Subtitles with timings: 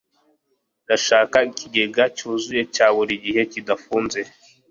[0.85, 4.19] Ndashaka ikigega cyuzuye cya buri gihe kidafunze.